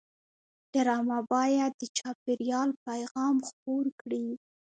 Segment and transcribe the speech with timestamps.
[0.71, 4.25] ډرامه باید د چاپېریال پیغام خپور کړي